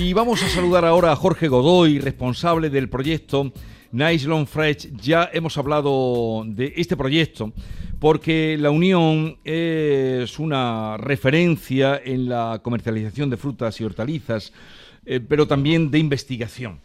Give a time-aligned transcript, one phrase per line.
[0.00, 3.52] Y vamos a saludar ahora a Jorge Godoy, responsable del proyecto
[3.92, 4.96] Nice Long Fresh.
[4.96, 7.52] Ya hemos hablado de este proyecto
[7.98, 14.54] porque la Unión es una referencia en la comercialización de frutas y hortalizas,
[15.04, 16.80] eh, pero también de investigación.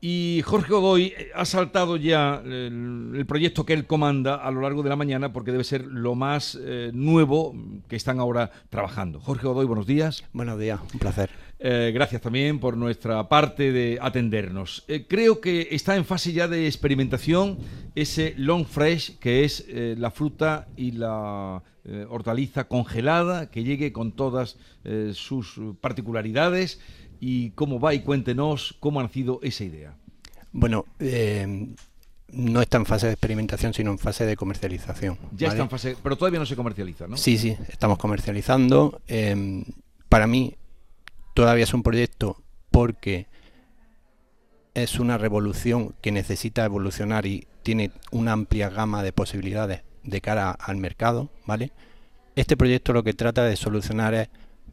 [0.00, 4.82] Y Jorge Godoy eh, ha saltado ya el, proyecto que él comanda a lo largo
[4.82, 7.54] de la mañana porque debe ser lo más eh, nuevo
[7.88, 9.20] que están ahora trabajando.
[9.20, 10.24] Jorge Godoy, buenos días.
[10.32, 11.30] Buenos días, un placer.
[11.66, 14.84] Eh, gracias también por nuestra parte de atendernos.
[15.08, 17.56] creo que está en fase ya de experimentación
[17.94, 21.62] ese long fresh, que es la fruta y la
[22.10, 24.58] hortaliza congelada, que llegue con todas
[25.14, 26.80] sus particularidades
[27.18, 29.96] y cómo va y cuéntenos cómo ha nacido esa idea.
[30.52, 31.68] Bueno, eh,
[32.32, 35.18] no está en fase de experimentación, sino en fase de comercialización.
[35.34, 37.16] Ya está en fase, pero todavía no se comercializa, ¿no?
[37.16, 39.00] Sí, sí, estamos comercializando.
[40.10, 40.54] Para mí
[41.34, 43.26] todavía es un proyecto porque
[44.74, 50.50] es una revolución que necesita evolucionar y tiene una amplia gama de posibilidades de cara
[50.50, 51.72] al mercado, ¿vale?
[52.36, 54.28] Este proyecto lo que trata de solucionar es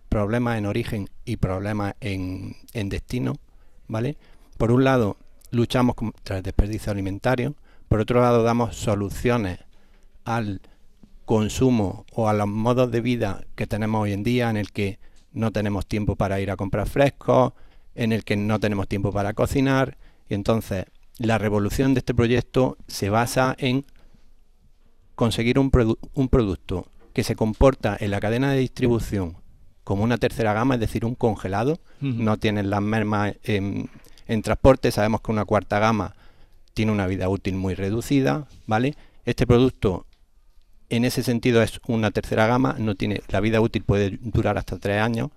[0.09, 3.37] problemas en origen y problemas en, destino,
[3.87, 4.17] ¿vale?
[4.57, 5.17] Por un lado,
[5.51, 7.55] luchamos contra el desperdicio alimentario,
[7.87, 9.59] por otro lado, damos soluciones
[10.25, 10.61] al
[11.25, 14.99] consumo o a los modos de vida que tenemos hoy en día, en el que
[15.31, 17.53] no tenemos tiempo para ir a comprar frescos,
[17.95, 19.97] en el que no tenemos tiempo para cocinar,
[20.29, 20.85] y entonces
[21.17, 23.85] la revolución de este proyecto se basa en
[25.15, 25.71] conseguir un,
[26.13, 29.41] un producto que se comporta en la cadena de distribución
[29.83, 31.79] como una tercera gama, es decir, un congelado.
[31.99, 33.89] No tienen las mermas en,
[34.41, 34.91] transporte.
[34.91, 36.15] Sabemos que una cuarta gama
[36.73, 38.95] tiene una vida útil muy reducida, ¿vale?
[39.25, 40.05] Este producto
[40.91, 44.77] en ese sentido es una tercera gama, no tiene la vida útil puede durar hasta
[44.77, 45.29] tres años,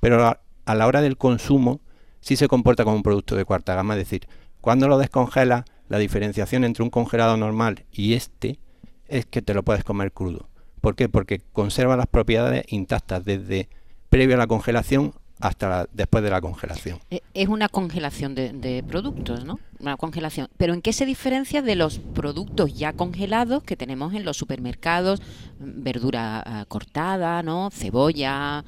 [0.00, 1.80] pero a, la hora del consumo
[2.20, 4.26] sí se comporta como un producto de cuarta gama, es decir,
[4.62, 8.58] cuando lo descongelas, la diferenciación entre un congelado normal y este
[9.06, 10.48] es que te lo puedes comer crudo.
[10.80, 11.10] ¿Por qué?
[11.10, 13.68] Porque conserva las propiedades intactas desde
[14.08, 16.98] previo a la congelación hasta después de la congelación.
[17.10, 19.58] Eh, es una congelación de, productos, ¿no?
[19.80, 20.48] Una congelación.
[20.56, 25.20] Pero ¿en qué se diferencia de los productos ya congelados que tenemos en los supermercados?
[25.58, 27.70] Verdura ah, cortada, ¿no?
[27.70, 28.64] Cebolla,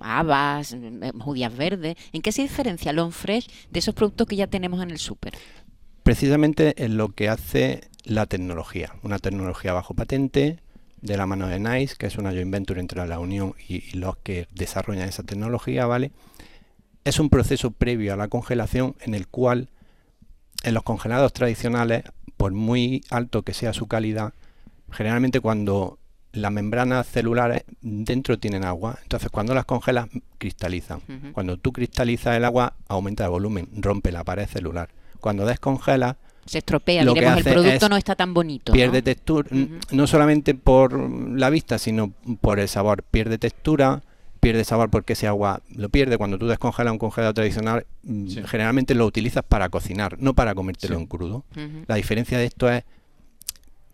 [0.00, 1.96] habas, eh, judías verdes.
[2.12, 5.34] ¿En qué se diferencia Long Fresh de esos productos que ya tenemos en el super?
[6.02, 8.94] Precisamente en lo que hace la tecnología.
[9.02, 10.58] Una tecnología bajo patente,
[11.00, 14.16] de la mano de NICE, que es una joint venture entre la Unión y, los
[14.18, 16.12] que desarrollan esa tecnología, ¿vale?
[17.04, 19.68] Es un proceso previo a la congelación en el cual
[20.64, 22.04] en los congelados tradicionales,
[22.36, 24.32] por muy alto que sea su calidad,
[24.90, 25.98] generalmente cuando
[26.32, 30.08] las membranas celulares dentro tienen agua, entonces cuando las congelas
[30.38, 31.00] cristalizan.
[31.32, 34.90] Cuando tú cristalizas el agua aumenta el volumen, rompe la pared celular.
[35.20, 36.16] Cuando descongelas
[36.48, 38.72] se estropea, el producto no está tan bonito.
[38.72, 39.48] Pierde textura,
[39.90, 43.02] no solamente por la vista, sino por el sabor.
[43.02, 44.02] Pierde textura,
[44.40, 46.18] pierde sabor porque ese agua lo pierde.
[46.18, 50.96] Cuando tú descongelas un congelado tradicional, mm, generalmente lo utilizas para cocinar, no para comértelo
[50.96, 51.44] en crudo.
[51.86, 52.84] La diferencia de esto es,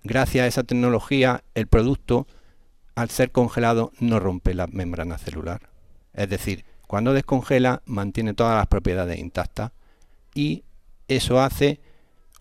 [0.03, 2.27] gracias a esa tecnología, el producto,
[2.95, 5.69] al ser congelado, no rompe la membrana celular.
[6.13, 9.73] Es decir, cuando descongela, mantiene todas las propiedades intactas
[10.35, 10.63] y
[11.09, 11.81] eso hace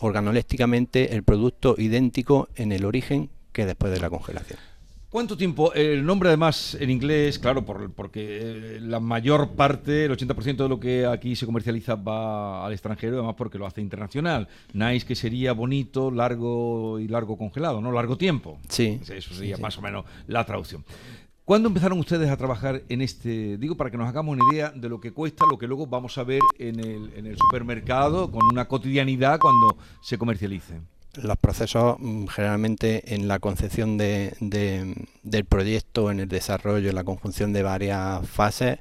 [0.04, 4.60] organolépticamente el producto idéntico en el origen que después de la congelación.
[5.14, 5.72] ¿Cuánto tiempo?
[5.76, 10.80] El nombre además en inglés, claro, porque eh, la mayor parte, el 80% de lo
[10.80, 14.48] que aquí se comercializa va al extranjero, además porque lo hace internacional.
[14.74, 17.92] Nice que sería bonito, largo y largo congelado, ¿no?
[17.92, 18.58] Largo tiempo.
[18.70, 19.00] Sí.
[19.08, 20.84] Eso sería más o menos la traducción.
[21.46, 23.58] ¿Cuándo empezaron ustedes a trabajar en este?
[23.58, 26.18] Digo, para que nos hagamos una idea de lo que cuesta, lo que luego vamos
[26.18, 30.80] a ver en el, en el supermercado con una cotidianidad cuando se comercialice.
[31.16, 34.34] Los procesos mm, generalmente en la concepción de,
[35.22, 38.80] del proyecto, en el desarrollo, en la conjunción de varias fases,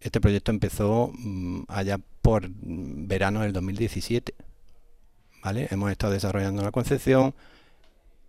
[0.00, 4.32] este proyecto empezó mm, allá por verano del 2017.
[5.42, 5.68] ¿vale?
[5.70, 7.34] Hemos estado desarrollando la concepción,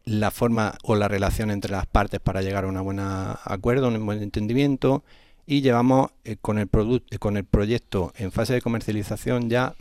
[0.06, 4.06] la forma o la relación entre las partes para llegar a un buen acuerdo, un
[4.06, 5.04] buen entendimiento
[5.46, 9.76] y llevamos eh, con, el producto, con el proyecto en fase de comercialización ya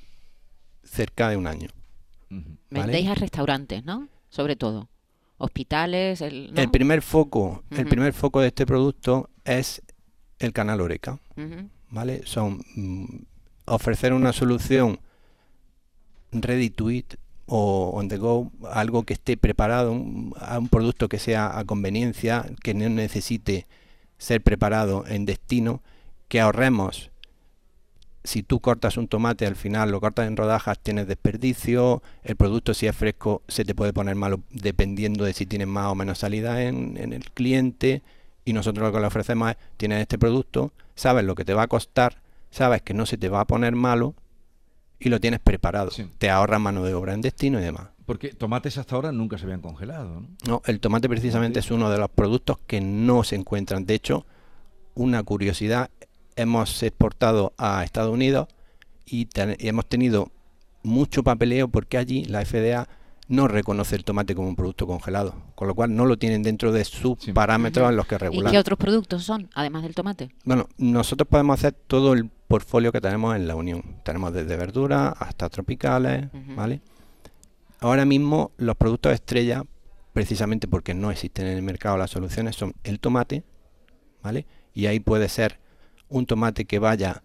[0.82, 1.68] cerca de un año.
[2.70, 4.08] Vendéis a restaurantes, ¿no?
[4.28, 4.88] Sobre todo.
[5.38, 6.20] Hospitales.
[6.20, 9.82] El, primer foco, el primer foco de este producto es
[10.38, 11.18] el canal Oreca.
[11.88, 12.22] ¿Vale?
[12.26, 13.04] Son mm,
[13.64, 15.00] ofrecer una solución
[16.30, 17.14] ready to eat
[17.52, 21.64] o on the go, algo que esté preparado, un, a un producto que sea a
[21.64, 23.66] conveniencia, que no necesite
[24.18, 25.82] ser preparado en destino,
[26.28, 27.10] que ahorremos.
[28.22, 32.72] Si tú cortas un tomate al final lo cortas en rodajas tienes desperdicio, el producto
[32.72, 36.18] si es fresco se te puede poner malo dependiendo de si tienes más o menos
[36.18, 38.02] salida en, el cliente
[38.44, 41.62] y nosotros lo que le ofrecemos es tienes este producto, sabes lo que te va
[41.62, 42.20] a costar,
[42.50, 44.14] sabes que no se te va a poner malo
[45.00, 45.90] y lo tienes preparado.
[46.18, 47.88] Te ahorras mano de obra en destino y demás.
[48.06, 50.20] Porque tomates hasta ahora nunca se habían congelado.
[50.20, 53.86] No, no el tomate precisamente es uno de los productos que no se encuentran.
[53.86, 54.26] De hecho,
[54.94, 55.90] una curiosidad
[56.36, 58.48] hemos exportado a Estados Unidos
[59.06, 60.30] y, hemos tenido
[60.82, 62.88] mucho papeleo porque allí la FDA
[63.30, 66.72] no reconoce el tomate como un producto congelado, con lo cual no lo tienen dentro
[66.72, 68.48] de sus parámetros en los que regulan.
[68.48, 70.34] ¿Y qué otros productos son, además del tomate?
[70.44, 73.84] Bueno, nosotros podemos hacer todo el portfolio que tenemos en la Unión.
[74.04, 76.80] Tenemos desde verduras hasta tropicales, ¿vale?
[77.78, 79.62] Ahora mismo los productos estrella,
[80.12, 83.44] precisamente porque no existen en el mercado las soluciones, son el tomate,
[84.24, 84.44] ¿vale?
[84.74, 85.60] Y ahí puede ser
[86.08, 87.22] un tomate que vaya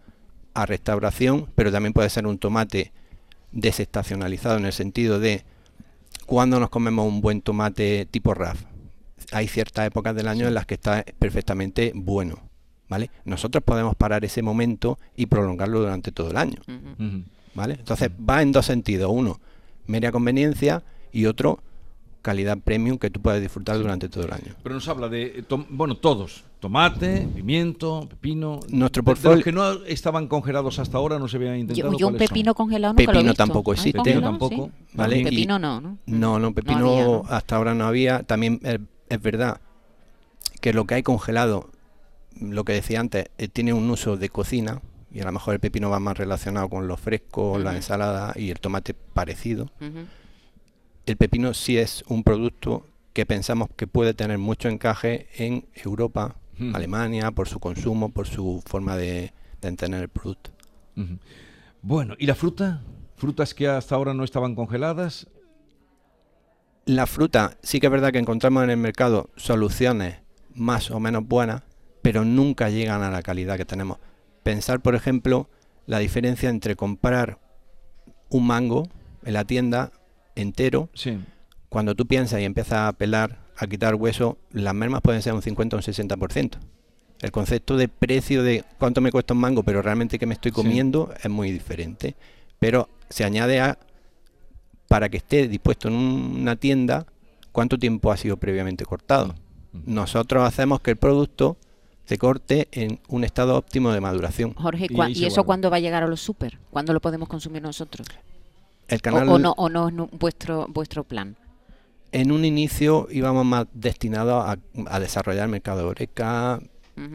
[0.53, 2.93] a restauración, pero también puede ser un tomate
[3.51, 5.45] desestacionalizado en el sentido de
[6.25, 8.63] cuando nos comemos un buen tomate tipo RAF.
[9.31, 12.49] Hay ciertas épocas del año en las que está perfectamente bueno,
[12.87, 13.09] ¿vale?
[13.23, 16.61] Nosotros podemos parar ese momento y prolongarlo durante todo el año,
[17.55, 17.75] ¿vale?
[17.75, 19.39] Entonces va en dos sentidos, uno,
[19.87, 21.59] media conveniencia y otro,
[22.25, 24.55] calidad premium que tú puedes disfrutar durante todo el año.
[24.63, 28.61] Pero nos habla de, bueno, todos, tomate, pimiento, pepino.
[28.69, 29.35] Nuestro portfolio.
[29.35, 31.95] los que no estaban congelados hasta ahora, no se habían intentado.
[31.95, 34.01] Yo, un pepino congelado nunca Pepino tampoco existe.
[34.01, 34.71] Pepino tampoco.
[34.93, 35.23] ¿vale?
[35.23, 35.99] pepino no, ¿no?
[36.07, 38.23] No, no, pepino hasta ahora no había.
[38.23, 39.61] También es, verdad
[40.61, 41.69] que lo que hay congelado,
[42.41, 44.81] lo que decía antes, eh, tiene un uso de cocina.
[45.13, 48.49] Y a lo mejor el pepino va más relacionado con lo fresco, la ensalada y
[48.49, 49.69] el tomate parecido.
[51.05, 56.35] El pepino sí es un producto que pensamos que puede tener mucho encaje en Europa,
[56.73, 60.51] Alemania, por su consumo, por su forma de, entender el producto.
[61.81, 62.83] Bueno, ¿y la fruta?
[63.15, 65.27] ¿Frutas que hasta ahora no estaban congeladas?
[66.85, 70.19] La fruta, sí que es verdad que encontramos en el mercado soluciones
[70.53, 71.63] más o menos buenas,
[72.01, 73.97] pero nunca llegan a la calidad que tenemos.
[74.43, 75.49] Pensar, por ejemplo,
[75.87, 77.39] la diferencia entre comprar
[78.29, 78.87] un mango
[79.23, 79.91] en la tienda
[80.35, 80.89] entero,
[81.69, 85.41] cuando tú piensas y empiezas a pelar a quitar hueso, las mermas pueden ser un
[85.41, 86.57] 50 o un 60%.
[87.21, 90.51] El concepto de precio de cuánto me cuesta un mango, pero realmente que me estoy
[90.51, 92.15] comiendo es muy diferente.
[92.59, 93.77] Pero se añade a,
[94.87, 97.05] para que esté dispuesto en una tienda,
[97.51, 99.35] cuánto tiempo ha sido previamente cortado.
[99.71, 101.57] Nosotros hacemos que el producto
[102.05, 104.53] se corte en un estado óptimo de maduración.
[104.53, 106.59] Jorge, ¿y, eso cuándo va a llegar a los super?
[106.69, 108.07] ¿Cuándo lo podemos consumir nosotros?
[108.87, 109.29] El canal...
[109.29, 111.37] o, no, ¿O no es vuestro, vuestro plan?
[112.15, 116.61] en un inicio íbamos más destinados a, desarrollar el mercado de Oreca,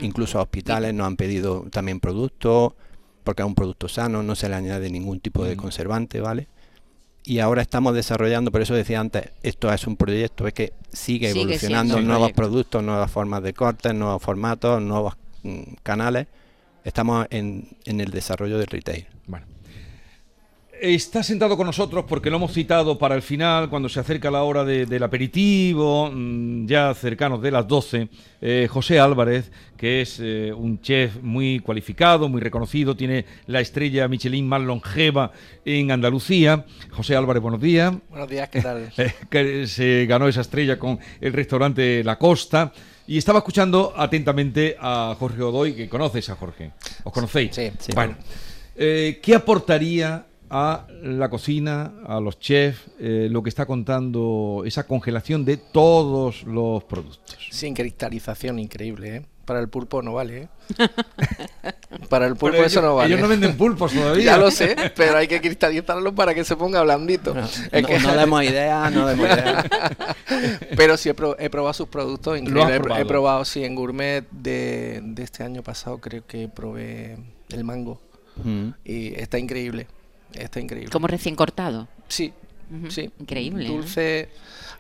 [0.00, 2.75] incluso a hospitales nos han pedido también productos,
[3.25, 6.49] porque es un producto sano, no se le añade ningún tipo de conservante, ¿vale?
[7.25, 11.31] Y ahora estamos desarrollando, por eso decía antes, esto es un proyecto, es que sigue,
[11.31, 15.14] evolucionando nuevos productos, nuevas formas de cortes, nuevos formatos, nuevos
[15.44, 16.26] mm, canales.
[16.84, 19.06] Estamos en, en el desarrollo del retail.
[19.26, 19.46] Bueno.
[20.81, 24.44] Está sentado con nosotros porque lo hemos citado para el final, cuando se acerca la
[24.44, 28.09] hora del aperitivo, mm, ya cercanos de las 12,
[28.41, 34.09] eh, José Álvarez, que es eh, un chef muy cualificado, muy reconocido, tiene la estrella
[34.09, 35.32] Michelin más longeva
[35.67, 36.64] en Andalucía.
[36.93, 37.93] José Álvarez, buenos días.
[38.09, 38.90] Buenos días, ¿qué tal?
[38.97, 42.73] Eh, que se ganó esa estrella con el restaurante La Costa.
[43.07, 46.71] Y estaba escuchando atentamente a Jorge Odoy, que conoces a Jorge.
[47.04, 47.54] ¿Os conocéis?
[47.54, 47.93] Sí, sí.
[47.95, 48.16] Bueno,
[48.76, 55.45] ¿qué aportaría a la cocina, a los chefs, eh, lo que está contando esa congelación
[55.45, 57.38] de todos los productos.
[57.50, 59.26] Sin cristalización, increíble, ¿eh?
[59.45, 60.49] Para el pulpo no vale, ¿eh?
[62.09, 63.09] Para el pulpo eso no vale.
[63.09, 64.25] Ellos no venden pulpos todavía.
[64.25, 67.35] ya lo sé, pero hay que cristalizarlo para que se ponga blandito.
[67.35, 69.64] No, no, demos idea, no demos idea.
[70.76, 72.80] pero sí he, probado sus productos increíbles.
[72.99, 77.19] He, probado, sí, en gourmet de, este año pasado creo que probé
[77.50, 78.00] el mango.
[78.45, 78.69] Mm.
[78.85, 79.88] Y está increíble.
[80.34, 80.90] Está increíble.
[80.90, 81.88] Como recién cortado.
[82.08, 82.32] Sí,
[82.88, 83.10] sí.
[83.18, 83.64] Increíble.
[83.64, 83.68] ¿eh?
[83.68, 84.28] Dulce,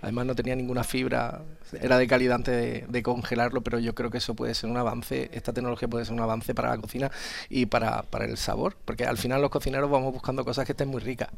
[0.02, 1.42] además no tenía ninguna fibra,
[1.80, 5.30] era de calidad antes de, congelarlo, pero yo creo que eso puede ser un avance,
[5.32, 7.10] esta tecnología puede ser un avance para la cocina
[7.48, 10.88] y para, para el sabor, porque al final los cocineros vamos buscando cosas que estén
[10.88, 11.28] muy ricas.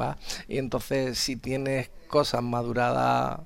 [0.00, 0.16] ¿va?
[0.48, 3.40] Y entonces si tienes cosas maduradas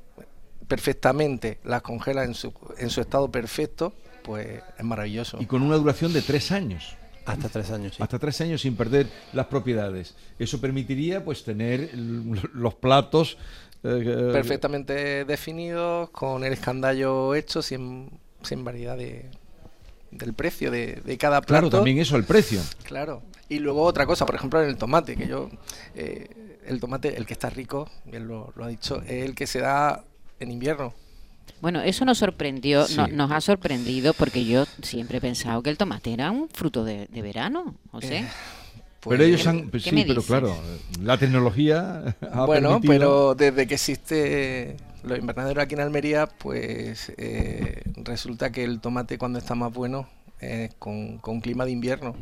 [0.69, 5.39] perfectamente, las congelas en su, en su estado perfecto, pues es maravilloso.
[5.41, 6.97] Y con una duración de tres años.
[7.27, 8.03] Hasta tres años, sí.
[8.03, 10.15] Hasta tres años sin perder las propiedades.
[10.39, 13.37] Eso permitiría pues tener los platos
[13.83, 18.11] eh, perfectamente definidos, con el escandallo hecho, sin,
[18.43, 19.27] sin variedad de,
[20.11, 21.69] del precio de, cada plato.
[21.69, 22.61] Claro, también eso, el precio.
[22.85, 23.23] Claro.
[23.49, 25.51] Y luego otra cosa, por ejemplo, en el tomate, que yo,
[25.95, 29.47] eh, el tomate, el que está rico, bien lo, lo ha dicho, es el que
[29.47, 30.05] se da
[30.41, 30.95] en invierno.
[31.61, 32.97] Bueno, eso nos sorprendió, Sí.
[32.97, 36.85] no- nos ha sorprendido porque yo siempre he pensado que el tomate era un fruto
[36.85, 38.19] de, de verano, José.
[38.19, 38.27] Eh,
[39.01, 40.57] pero Pues, ellos ¿qué- han, qué sí, pero claro,
[41.01, 47.13] la tecnología ha Bueno, permitido- pero desde que existe los invernaderos aquí en Almería, pues
[47.17, 50.09] eh, resulta que el tomate cuando está más bueno
[50.41, 52.15] es con, con clima de invierno.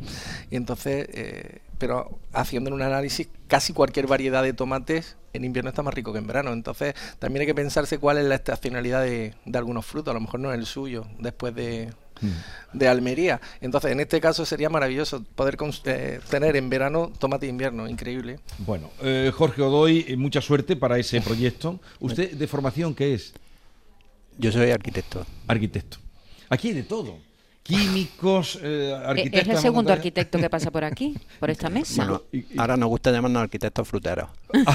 [0.51, 5.83] Y entonces, eh, pero haciendo un análisis, casi cualquier variedad de tomates en invierno está
[5.83, 6.53] más rico que en verano.
[6.53, 10.11] Entonces, también hay que pensarse cuál es la estacionalidad de, de algunos frutos.
[10.11, 11.91] A lo mejor no es el suyo, después de,
[12.21, 12.77] Mm.
[12.77, 13.41] de Almería.
[13.61, 18.39] Entonces, en este caso sería maravilloso poder eh, tener en verano tomate de invierno, increíble.
[18.59, 21.79] Bueno, eh, Jorge Godoy, eh, mucha suerte para ese proyecto.
[21.99, 23.33] ¿Usted de formación qué es?
[24.37, 25.25] Yo soy arquitecto.
[25.47, 25.97] Arquitecto.
[26.49, 27.17] Aquí hay de todo.
[27.65, 29.41] Químicos, eh, Eh, arquitectos.
[29.41, 32.05] es el segundo arquitecto que pasa por aquí, por esta mesa.
[32.05, 32.21] Bueno,
[32.57, 34.29] ahora nos gusta llamarnos arquitectos fruteros.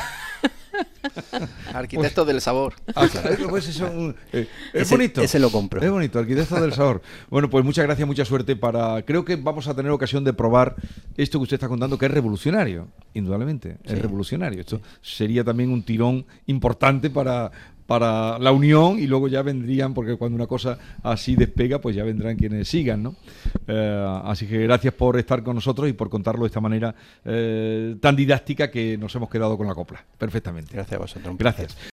[1.73, 2.75] Arquitectos del sabor.
[2.95, 3.87] Ah, claro, pues eso,
[4.33, 5.21] eh, es Ese- bonito.
[5.21, 5.81] ese lo compro.
[5.83, 7.01] Es bonito, arquitecto del sabor.
[7.29, 9.03] Bueno, pues muchas gracias, mucha suerte para.
[9.03, 10.75] Creo que vamos a tener ocasión de probar
[11.17, 13.79] esto que usted está contando, que es revolucionario, indudablemente.
[13.85, 14.61] Es revolucionario.
[14.61, 17.51] Esto sería también un tirón importante para
[17.91, 22.05] para la unión y luego ya vendrían, porque cuando una cosa así despega, pues ya
[22.05, 23.17] vendrán quienes sigan, ¿no?
[23.67, 26.95] Eh, así que gracias por estar con nosotros y por contarlo de esta manera
[27.25, 30.05] eh, tan didáctica que nos hemos quedado con la copla.
[30.17, 30.73] Perfectamente.
[30.73, 31.37] Gracias a vosotros.
[31.37, 31.77] Gracias.